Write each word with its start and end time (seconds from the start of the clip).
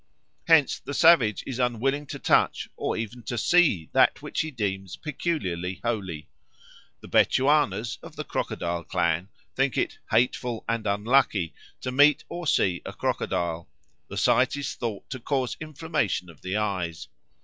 Hence 0.47 0.79
the 0.79 0.95
savage 0.95 1.43
is 1.45 1.59
unwilling 1.59 2.07
to 2.07 2.17
touch 2.17 2.67
or 2.75 2.97
even 2.97 3.21
to 3.21 3.37
see 3.37 3.87
that 3.93 4.19
which 4.23 4.41
he 4.41 4.49
deems 4.49 4.95
peculiarly 4.95 5.79
holy. 5.83 6.27
Thus 7.01 7.11
Bechuanas, 7.11 7.99
of 8.01 8.15
the 8.15 8.23
Crocodile 8.23 8.83
clan, 8.83 9.29
think 9.55 9.77
it 9.77 9.99
"hateful 10.09 10.65
and 10.67 10.87
unlucky" 10.87 11.53
to 11.81 11.91
meet 11.91 12.23
or 12.29 12.47
see 12.47 12.81
a 12.83 12.93
crocodile; 12.93 13.67
the 14.07 14.17
sight 14.17 14.55
is 14.57 14.73
thought 14.73 15.07
to 15.11 15.19
cause 15.19 15.55
inflammation 15.61 16.31
of 16.31 16.41
the 16.41 16.57
eyes. 16.57 17.07